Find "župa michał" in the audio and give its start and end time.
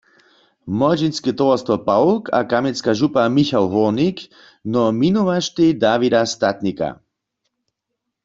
2.99-3.65